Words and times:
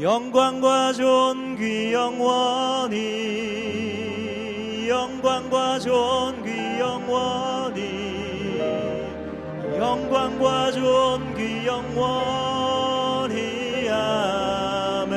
영광과 0.00 0.92
존귀 0.92 1.92
영원히 1.92 2.96
영광과 4.88 5.78
존귀 5.78 6.78
영원히 6.80 8.06
영광과 9.78 10.70
존귀 10.72 11.66
영원히 11.66 13.36
아멘. 13.90 15.16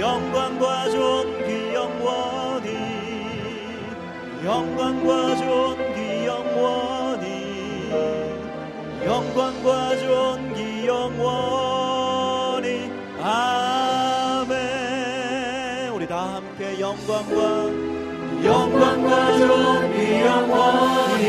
영광과 0.00 0.90
존귀 0.90 1.74
영원히 1.74 2.68
영광과 4.44 5.36
존귀 5.36 6.26
영원히 6.26 7.90
영광과 9.04 9.96
존귀 9.96 10.51
영원히. 10.92 12.90
아멘. 13.22 14.58
우리 15.94 16.06
다 16.06 16.34
함께 16.34 16.78
영광과 16.80 17.70
영광과 18.44 19.38
존비 19.38 20.20
영원히. 20.20 21.24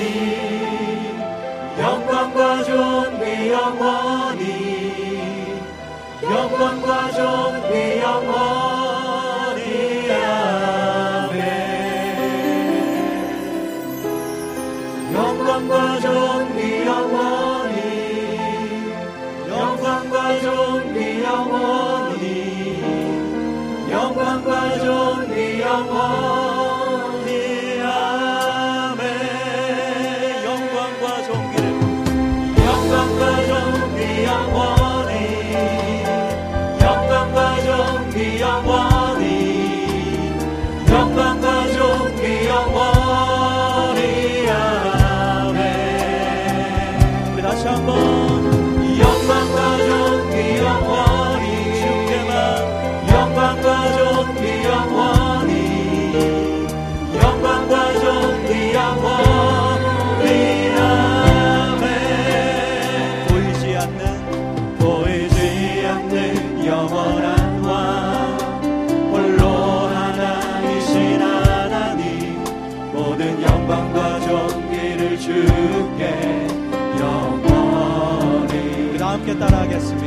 영광과 1.80 2.64
존비 2.64 3.52
영원히. 3.52 4.54
영광과 6.24 7.12
존 7.12 7.53
따라하겠습니다. 79.46 80.03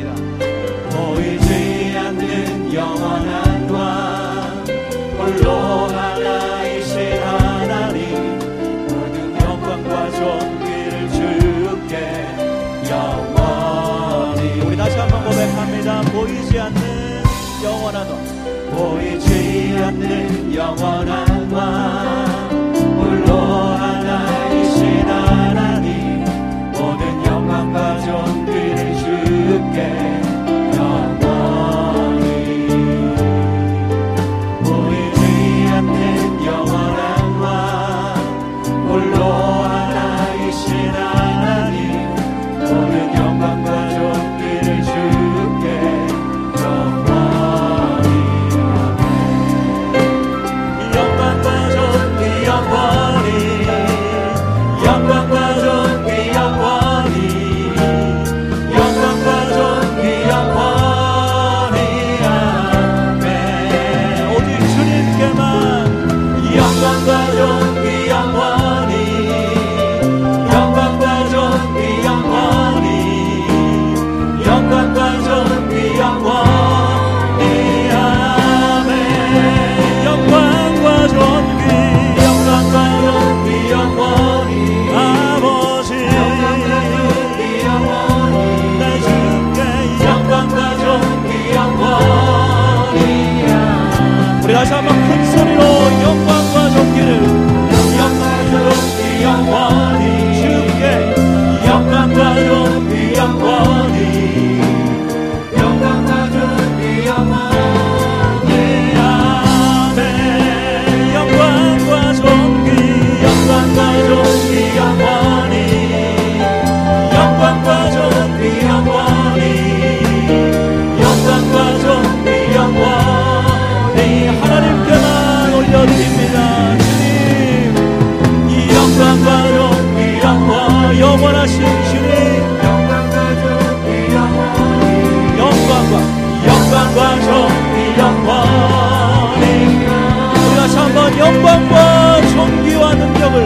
영광과 141.26 142.20
존귀와 142.20 142.94
능력을 142.94 143.42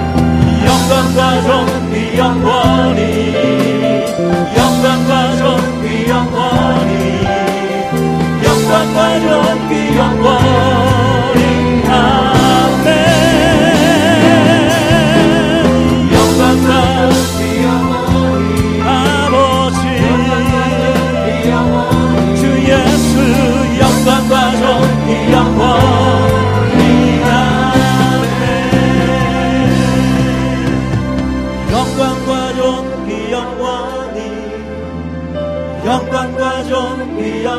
영광과 0.67 1.41
존귀 1.41 2.19
영원히 2.19 3.35
영광과 4.55 5.37
존귀 5.39 6.11
영원히 6.11 7.25
영광과 8.45 9.21
존귀 9.21 9.97
영원히. 9.97 10.80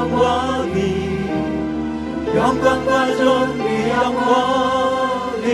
영원히 0.01 1.29
영광과 2.35 3.05
존귀 3.17 3.89
영원히. 3.89 5.47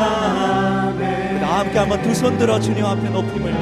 아멘. 0.00 1.42
함께 1.44 1.78
한번 1.78 2.00
두 2.02 2.12
손 2.14 2.38
들어 2.38 2.58
주님 2.58 2.84
앞에 2.86 3.10
높임을. 3.10 3.52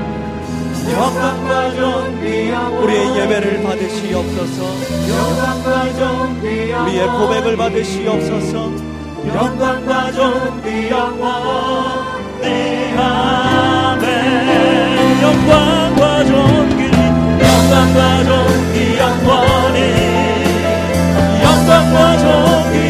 영광과 0.93 1.71
존귀 1.75 2.51
영원히. 2.51 2.85
우리의 2.85 3.19
예배를 3.19 3.63
받으시옵소서. 3.65 4.63
영광과 5.09 5.93
존귀 5.99 6.71
영원히. 6.71 6.93
우리의 6.93 7.09
고백을 7.09 7.57
받으시옵소서. 7.57 8.71
영광과 9.35 10.13
존귀 10.13 10.91
영원히. 10.91 12.47
아멘. 12.97 14.07
영광과 15.23 16.25
존귀. 16.25 16.81
영광과 17.43 18.25
존귀 18.25 18.99
영원히 18.99 20.18
영광과 21.89 22.19
존 22.19 22.88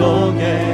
속에 0.00 0.69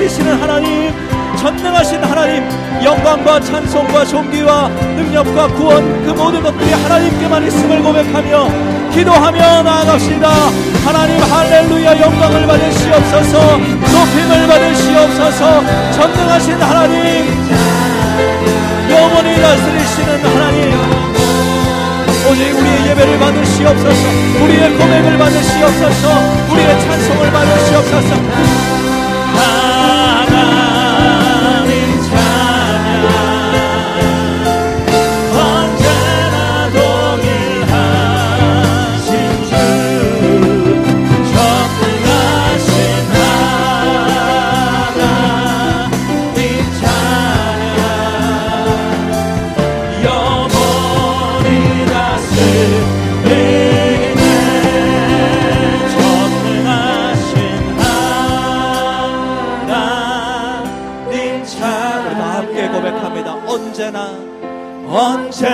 다스리시는 0.00 0.40
하나님 0.40 0.92
전능하신 1.36 2.02
하나님 2.02 2.48
영광과 2.82 3.38
찬송과 3.40 4.06
존귀와 4.06 4.68
능력과 4.68 5.48
구원 5.48 6.04
그 6.04 6.10
모든 6.12 6.42
것들이 6.42 6.72
하나님께만 6.72 7.46
있음을 7.46 7.82
고백하며 7.82 8.48
기도하며 8.92 9.62
나아갑시다. 9.62 10.28
하나님 10.84 11.20
할렐루야 11.20 12.00
영광을 12.00 12.46
받으시옵소서 12.46 13.58
높임을 13.58 14.46
받으시옵소서 14.48 15.62
전능하신 15.92 16.54
하나님. 16.54 17.26
영원히 18.90 19.40
다스리시는 19.40 20.24
하나님. 20.24 21.10
오직 22.30 22.58
우리의 22.58 22.90
예배를 22.90 23.18
받으시옵소서 23.18 24.08
우리의 24.44 24.70
고백을 24.78 25.18
받으시옵소서 25.18 26.08
우리의 26.50 26.80
찬송을 26.80 27.30
받으시옵소서 27.32 28.80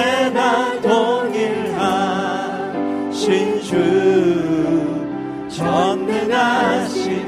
언제나 0.06 0.80
동일하신 0.80 1.60
주 3.62 3.74
전능하신 5.48 7.26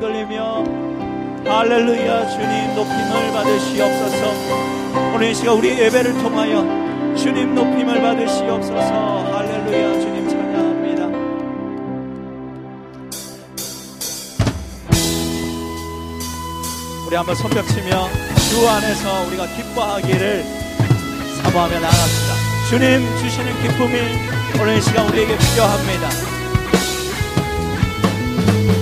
돌리며 0.00 0.64
할렐루야 1.46 2.28
주님 2.28 2.74
높임을 2.74 3.32
받으시옵소서. 3.32 4.20
오늘 5.14 5.30
이 5.30 5.34
시간 5.34 5.56
우리 5.56 5.70
예배를 5.70 6.12
통하여 6.18 6.85
주님 7.26 7.56
높임을 7.56 8.00
받으시옵소서. 8.00 9.34
할렐루야. 9.34 10.00
주님 10.00 10.28
찬양합니다. 10.28 11.06
우리 17.04 17.16
한번 17.16 17.34
손뼉 17.34 17.66
치며 17.66 18.08
주 18.48 18.68
안에서 18.68 19.26
우리가 19.26 19.44
기뻐하기를 19.48 20.44
사모하며 21.42 21.80
나아갑시다. 21.80 22.34
주님 22.70 23.04
주시는 23.18 23.60
기쁨이 23.60 24.60
오늘 24.60 24.76
이 24.76 24.80
시간 24.80 25.08
우리에게 25.08 25.36
필요합니다. 25.36 26.10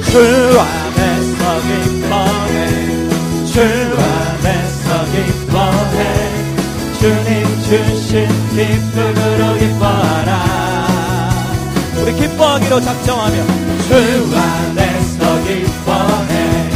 주 0.04 0.18
안에서 0.60 1.60
기뻐해. 1.62 2.68
주 3.46 3.62
안에서 3.62 5.04
기뻐해 5.12 6.33
주님 7.04 7.44
주신 7.60 8.26
기쁨으로 8.56 9.58
기뻐하라. 9.58 10.32
우리 12.00 12.14
기뻐하기로 12.14 12.80
작정하며 12.80 13.36
주 13.86 13.94
안에서 14.34 15.44
기뻐해. 15.44 16.70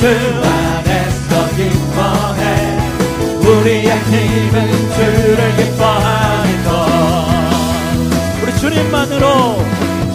주 0.00 0.06
안에서 0.42 1.30
기뻐해. 1.54 2.40
우리의 3.42 3.90
힘은 4.04 4.56
주를 4.94 5.56
기뻐하는 5.56 6.64
것 6.64 6.68
우리 8.42 8.56
주님만으로 8.60 9.26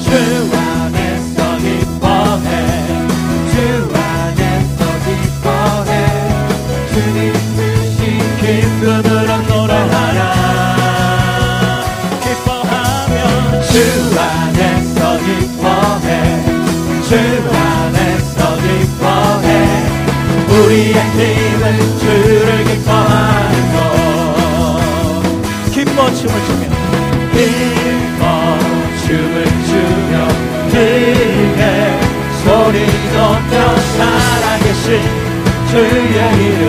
주 0.01 0.09
안에서 0.57 1.57
기뻐해. 1.59 2.49
주 3.51 3.55
안에서 3.93 4.81
기뻐해. 5.05 5.91
주님 6.91 7.33
주신 7.55 8.01
기쁨 8.41 9.12
살아계신 34.83 34.99
주의 35.69 35.87
이름 35.87 36.61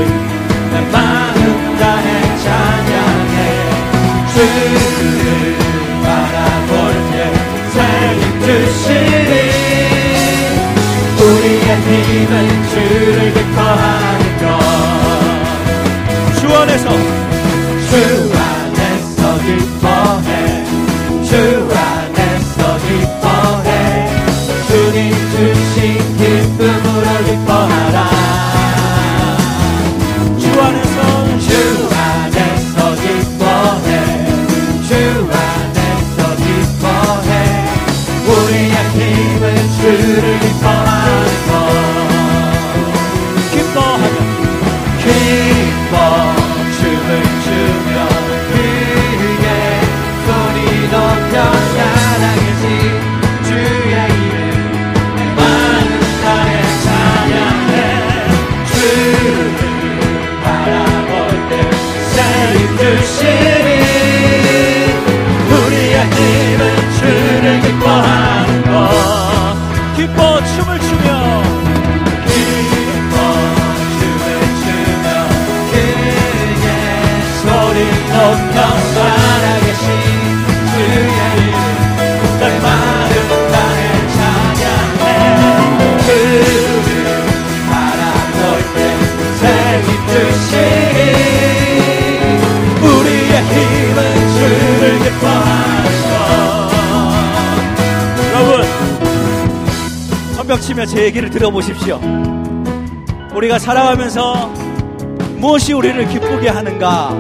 내 0.71 0.75
마음 0.93 1.77
다해 1.77 2.07
찬양해. 2.39 3.37
주를 4.33 5.57
바라볼 6.03 6.73
때 7.11 7.15
책임주시니 8.41 9.33
우리의 11.21 11.69
힘은 11.85 12.33
주를 12.71 13.15
기뻐하는 13.35 14.23
것. 14.39 14.43
주 16.41 16.43
안에서 16.57 16.87
손뼉 100.45 100.61
치며 100.61 100.85
제 100.85 101.05
얘기를 101.05 101.31
들어보십시오. 101.31 101.99
우리가 103.35 103.59
살아가면서 103.59 104.53
무엇이 105.39 105.73
우리를 105.73 106.07
기쁘게 106.07 106.51
하는가? 106.51 107.13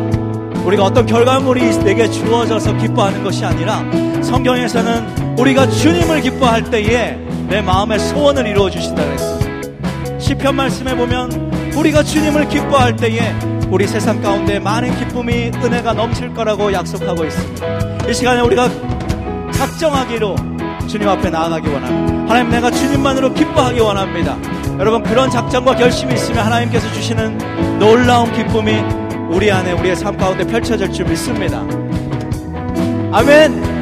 우리가 0.66 0.84
어떤 0.84 1.06
결과물이 1.06 1.78
내게 1.84 2.10
주어져서 2.10 2.76
기뻐하는 2.76 3.24
것이 3.24 3.42
아니라 3.42 3.82
성경에서는 4.22 5.38
우리가 5.38 5.66
주님을 5.68 6.20
기뻐할 6.20 6.70
때에 6.70 7.16
내 7.48 7.62
마음의 7.62 7.98
소원을 7.98 8.46
이루어 8.46 8.68
주신다 8.68 9.02
그랬습니다. 9.02 10.18
시편 10.18 10.56
말씀에 10.56 10.94
보면 10.94 11.72
우리가 11.74 12.02
주님을 12.02 12.48
기뻐할 12.48 12.94
때에 12.94 13.34
우리 13.70 13.86
세상 13.86 14.20
가운데 14.20 14.58
많은 14.58 14.94
기쁨이 14.98 15.50
은혜가 15.54 15.94
넘칠 15.94 16.34
거라고 16.34 16.70
약속하고 16.74 17.24
있습니다. 17.24 18.06
이 18.06 18.12
시간에 18.12 18.42
우리가 18.42 18.68
작정하기로 19.50 20.53
주님 20.86 21.08
앞에 21.08 21.30
나아가기 21.30 21.68
원합니다. 21.68 22.32
하나님 22.32 22.50
내가 22.50 22.70
주님만으로 22.70 23.32
기뻐하기 23.34 23.80
원합니다. 23.80 24.36
여러분 24.78 25.02
그런 25.02 25.30
작정과 25.30 25.74
결심이 25.76 26.14
있으면 26.14 26.44
하나님께서 26.44 26.90
주시는 26.92 27.78
놀라운 27.78 28.32
기쁨이 28.32 28.80
우리 29.30 29.50
안에 29.50 29.72
우리의 29.72 29.96
삶 29.96 30.16
가운데 30.16 30.44
펼쳐질 30.46 30.90
줄 30.92 31.06
믿습니다. 31.06 31.62
아멘. 33.12 33.74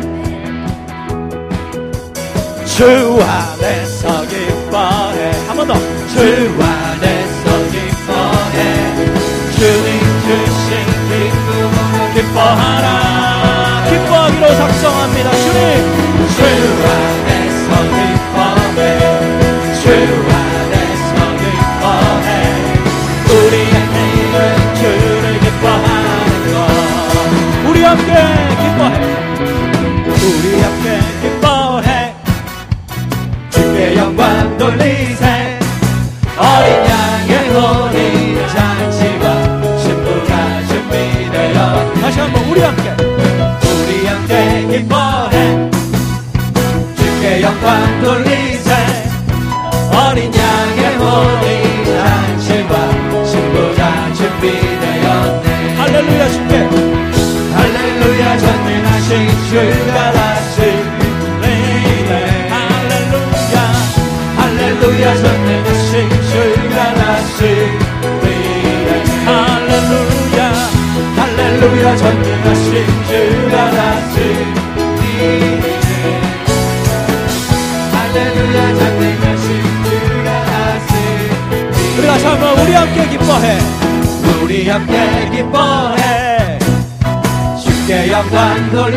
주 2.66 2.84
안에서 3.22 4.22
기뻐해 4.22 5.30
한 5.46 5.56
번 5.56 5.66
더. 5.68 5.74
주 5.74 6.18
안에서 6.20 7.70
기뻐해 7.70 8.94
주님 9.52 10.00
주신 10.22 10.70
기쁨으로 11.08 12.14
기뻐하라 12.14 13.84
기뻐하기로 13.90 14.46
작정합니다. 14.56 15.30
주님. 15.30 16.11
주 16.34 17.31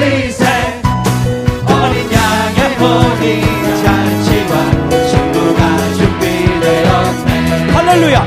돌리세 0.05 0.45
어린 1.65 2.12
양의 2.12 2.75
본인 2.77 3.41
잔치와 3.83 4.51
신부가 5.09 5.59
준비되었네. 5.95 7.71
할렐루야. 7.74 8.17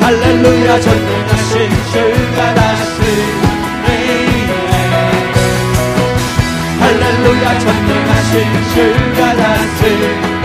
할렐루야 0.00 0.80
전능하신 0.80 1.70
주가 1.90 2.54
다스리네. 2.54 3.86
할렐루야 6.80 7.58
전능하신 7.60 8.32
주가 8.74 9.36
다스리네 9.36 10.37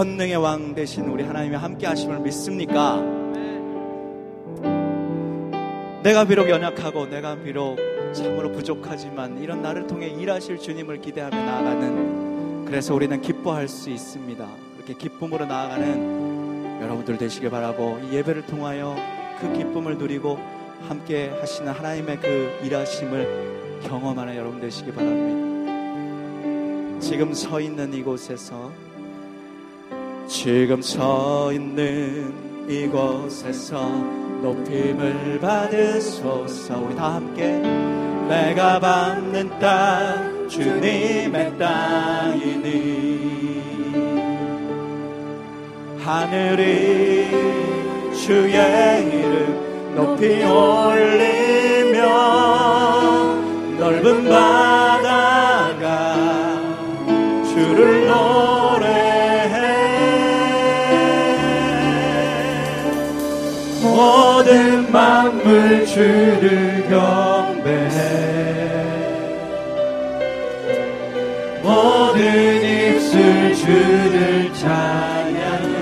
전능의 0.00 0.36
왕 0.36 0.74
되신 0.74 1.04
우리 1.10 1.22
하나님의 1.22 1.58
함께 1.58 1.86
하심을 1.86 2.20
믿습니까? 2.20 3.02
내가 6.02 6.24
비록 6.24 6.48
연약하고 6.48 7.04
내가 7.04 7.36
비록 7.36 7.76
참으로 8.14 8.50
부족하지만 8.50 9.42
이런 9.42 9.60
나를 9.60 9.86
통해 9.86 10.08
일하실 10.08 10.58
주님을 10.58 11.02
기대하며 11.02 11.36
나아가는 11.36 12.64
그래서 12.64 12.94
우리는 12.94 13.20
기뻐할 13.20 13.68
수 13.68 13.90
있습니다. 13.90 14.48
그렇게 14.76 14.94
기쁨으로 14.94 15.44
나아가는 15.44 16.80
여러분들 16.80 17.18
되시길 17.18 17.50
바라고 17.50 18.00
이 18.02 18.14
예배를 18.14 18.46
통하여 18.46 18.96
그 19.38 19.52
기쁨을 19.52 19.98
누리고 19.98 20.38
함께 20.88 21.28
하시는 21.28 21.70
하나님의 21.70 22.20
그 22.20 22.58
일하심을 22.64 23.82
경험하는 23.82 24.34
여러분 24.34 24.62
되시기 24.62 24.92
바랍니다. 24.92 25.50
지금 27.00 27.34
서 27.34 27.60
있는 27.60 27.92
이곳에서 27.92 28.89
지금 30.30 30.80
서 30.80 31.52
있는 31.52 32.68
이곳에서 32.68 33.82
높임을 34.42 35.40
받으소서. 35.40 36.78
우리 36.78 36.94
다 36.94 37.14
함께. 37.14 37.58
내가 38.28 38.78
받는 38.78 39.58
땅 39.58 40.48
주님의 40.48 41.58
땅이니. 41.58 43.20
하늘이 45.98 47.28
주의 48.14 48.54
이름 49.12 49.96
높이 49.96 50.44
올리며 50.44 51.98
넓은 53.80 54.24
바다가 54.28 56.14
주를 57.52 58.06
노래 58.06 58.59
주를 65.86 66.88
경배해 66.88 68.30
모든 71.62 72.18
입술 72.62 73.54
주를 73.54 74.52
찬양해. 74.54 75.76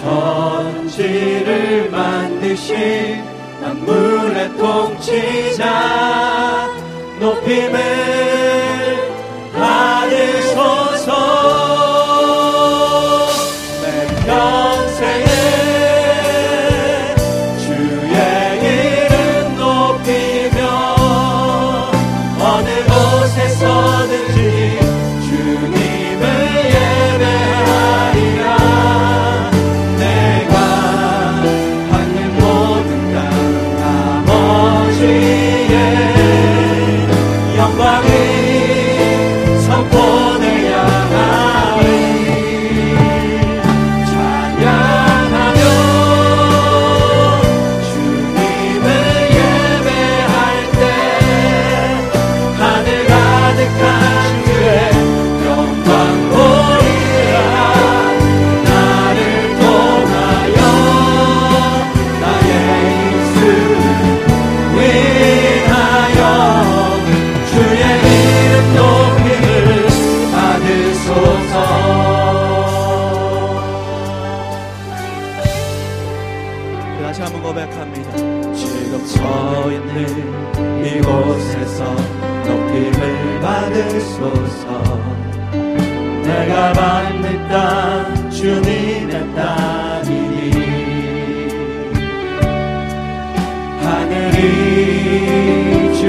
천지를 0.00 1.90
만드신 1.90 3.22
만물의 3.60 4.38
통치자 4.56 5.62
높임을 7.20 7.78
받으소 9.52 10.45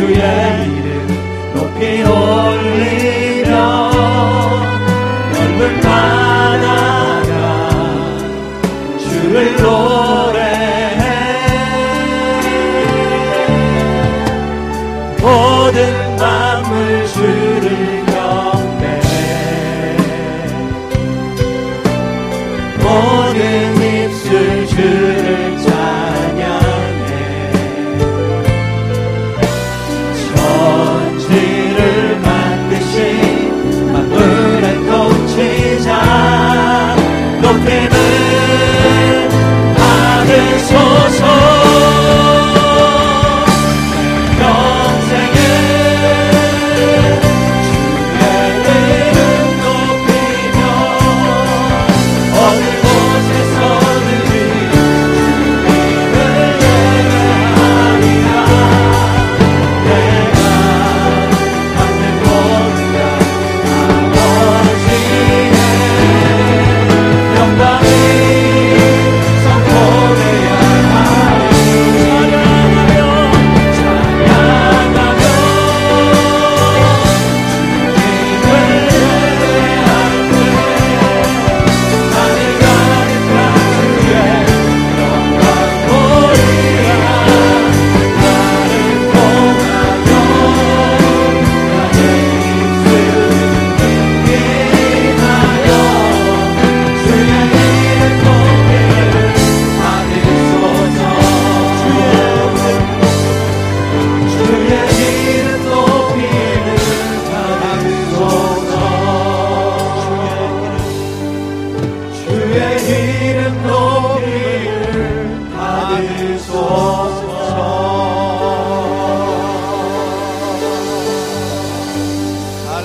주의 0.07 0.15
이름 0.15 1.07
높이 1.53 2.01
올리 2.01 2.96